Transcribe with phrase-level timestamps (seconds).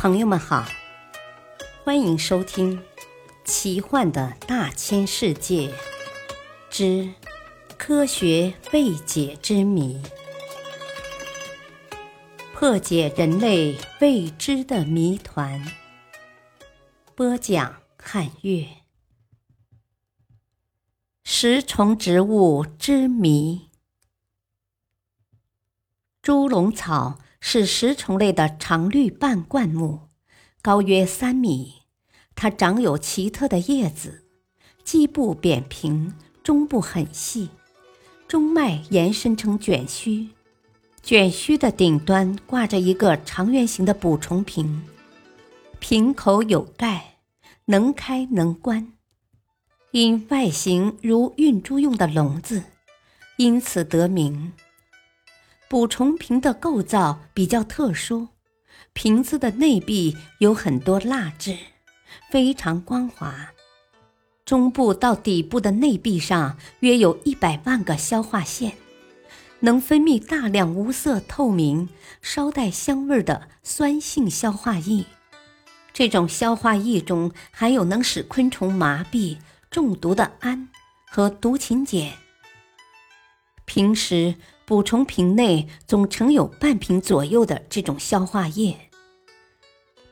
[0.00, 0.64] 朋友们好，
[1.84, 2.78] 欢迎收听
[3.44, 5.74] 《奇幻的大千世界
[6.70, 7.12] 之
[7.76, 10.02] 科学未解之谜》，
[12.54, 15.62] 破解人类未知的谜团。
[17.14, 18.66] 播讲：汉月。
[21.24, 23.68] 食虫植物之谜。
[26.22, 27.18] 猪笼草。
[27.40, 30.08] 是食虫类的常绿半灌木，
[30.62, 31.82] 高约三米。
[32.36, 34.24] 它长有奇特的叶子，
[34.84, 37.50] 基部扁平，中部很细，
[38.28, 40.28] 中脉延伸成卷须，
[41.02, 44.82] 卷须的顶端挂着一个长圆形的捕虫瓶，
[45.78, 47.16] 瓶口有盖，
[47.66, 48.92] 能开能关。
[49.90, 52.62] 因外形如运猪用的笼子，
[53.36, 54.52] 因此得名。
[55.70, 58.26] 捕虫瓶的构造比较特殊，
[58.92, 61.56] 瓶子的内壁有很多蜡质，
[62.28, 63.52] 非常光滑。
[64.44, 68.72] 中部到底部的内壁上约有一百万个消化腺，
[69.60, 71.88] 能分泌大量无色透明、
[72.20, 75.04] 稍带香味的酸性消化液。
[75.92, 79.38] 这种消化液中含有能使昆虫麻痹、
[79.70, 80.68] 中毒的氨
[81.08, 82.14] 和毒芹碱。
[83.64, 84.34] 平时。
[84.70, 88.76] 捕虫瓶内总盛有半瓶左右的这种消化液，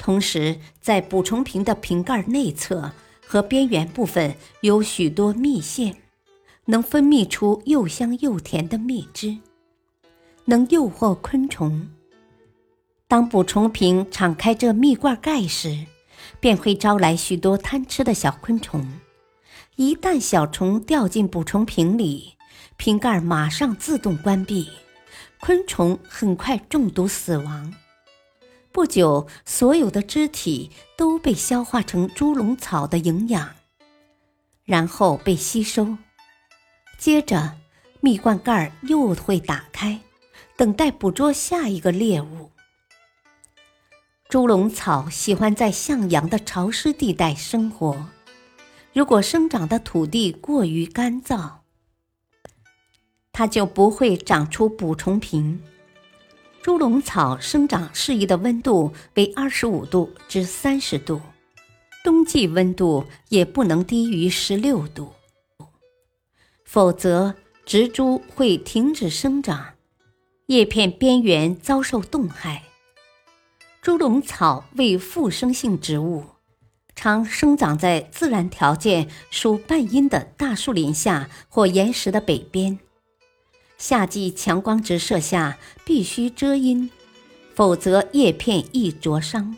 [0.00, 2.90] 同时在捕虫瓶的瓶盖内侧
[3.24, 5.94] 和边缘部分有许多蜜腺，
[6.64, 9.38] 能分泌出又香又甜的蜜汁，
[10.46, 11.88] 能诱惑昆虫。
[13.06, 15.86] 当捕虫瓶敞开这蜜罐盖时，
[16.40, 18.84] 便会招来许多贪吃的小昆虫。
[19.76, 22.32] 一旦小虫掉进捕虫瓶里，
[22.76, 24.68] 瓶盖马上自动关闭，
[25.40, 27.74] 昆虫很快中毒死亡。
[28.70, 33.56] 不久，所有的肢体都被消化成猪笼草的营养，
[34.64, 35.96] 然后被吸收。
[36.98, 37.56] 接着，
[38.00, 40.00] 蜜罐盖又会打开，
[40.56, 42.50] 等待捕捉下一个猎物。
[44.28, 48.06] 猪笼草喜欢在向阳的潮湿地带生活，
[48.92, 51.57] 如果生长的土地过于干燥。
[53.38, 55.62] 它就不会长出捕虫瓶。
[56.60, 61.20] 猪笼草生长适宜的温度为二十五度至三十度，
[62.02, 65.12] 冬季温度也不能低于十六度，
[66.64, 67.32] 否则
[67.64, 69.74] 植株会停止生长，
[70.46, 72.64] 叶片边缘遭受冻害。
[73.80, 76.24] 猪笼草为附生性植物，
[76.96, 82.80] 常生长在自然条件属半阴的大树林下或岩石的北边。
[83.78, 86.90] 夏季强光直射下必须遮阴，
[87.54, 89.56] 否则叶片易灼伤，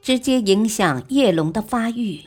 [0.00, 2.22] 直接影响叶龙的发育。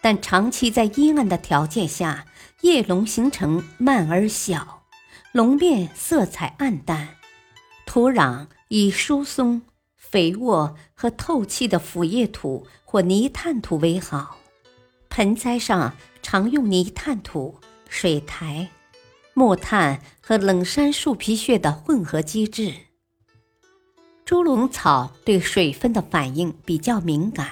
[0.00, 2.26] 但长期在阴暗的条件下，
[2.60, 4.84] 叶龙形成慢而小，
[5.32, 7.16] 龙面色彩暗淡，
[7.84, 9.62] 土壤以疏松、
[9.96, 14.38] 肥沃和透气的腐叶土或泥炭土为好。
[15.08, 17.56] 盆栽上常用泥炭土、
[17.88, 18.68] 水苔。
[19.38, 22.72] 木炭和冷杉树皮屑的混合基质。
[24.24, 27.46] 猪笼草对水分的反应比较敏感。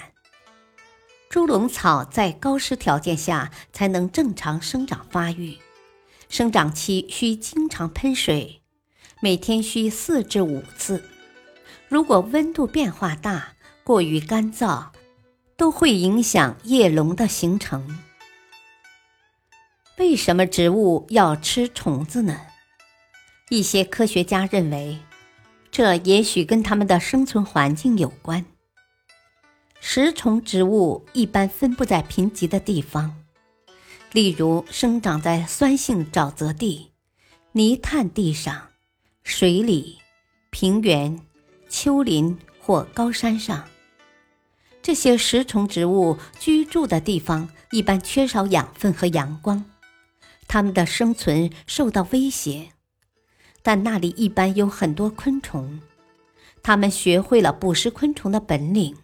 [1.29, 5.59] 猪笼草在高湿条件下才能正常生长发育，
[6.31, 8.63] 生长期需经常喷水，
[9.21, 11.05] 每天需四至五次。
[11.91, 14.87] 如果温度变化大、过于干燥，
[15.59, 17.99] 都会影响叶笼的形成。
[19.97, 22.41] 为什么植物要吃虫子呢？
[23.49, 24.99] 一些科学家认为，
[25.71, 28.45] 这也许跟它们的生存环境有关。
[29.81, 33.15] 食虫植物一般分布在贫瘠的地方，
[34.11, 36.91] 例如生长在酸性沼泽地、
[37.53, 38.71] 泥炭地上、
[39.23, 39.99] 水里、
[40.51, 41.21] 平原、
[41.69, 43.65] 丘陵或高山上。
[44.83, 49.65] 这些食虫植物居住的地方一般缺少养分和阳光。
[50.47, 52.71] 它们的生存受到威胁，
[53.63, 55.81] 但那里一般有很多昆虫，
[56.63, 58.97] 它们学会了捕食昆虫的本领，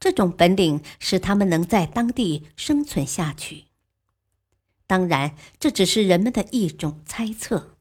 [0.00, 3.64] 这种本领使它们能在当地生存下去。
[4.86, 7.76] 当然，这只是人们的一种猜测，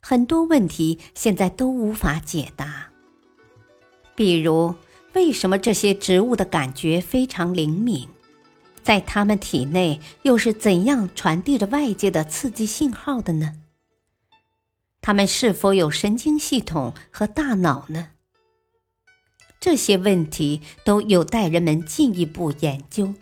[0.00, 2.90] 很多问题现在都无法解答，
[4.14, 4.74] 比如
[5.14, 8.08] 为什么这些植物的感觉非常灵敏。
[8.82, 13.54] 在它们体内又是怎样传递着外界的刺激信号的呢？
[15.00, 18.10] 它们是否有神经系统和大脑呢？
[19.60, 23.14] 这些问题都有待人们进一步研究。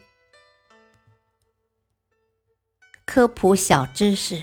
[3.04, 4.42] 科普小知识：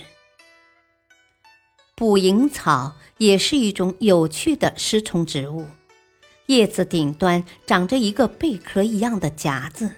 [1.95, 5.67] 捕蝇草也是一种有趣的食虫植物，
[6.47, 9.91] 叶子顶端长着一个贝壳一样的夹子，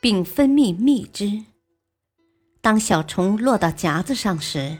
[0.00, 1.44] 并分泌蜜汁。
[2.60, 4.78] 当小虫落到夹子上时，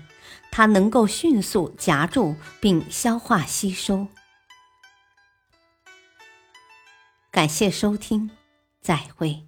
[0.50, 4.08] 它能够迅速夹住并消化吸收。
[7.30, 8.30] 感谢收听，
[8.80, 9.46] 再会。